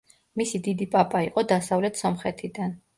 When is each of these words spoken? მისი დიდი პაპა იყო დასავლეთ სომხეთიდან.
მისი 0.39 0.61
დიდი 0.69 0.87
პაპა 0.97 1.23
იყო 1.29 1.47
დასავლეთ 1.55 2.05
სომხეთიდან. 2.05 2.79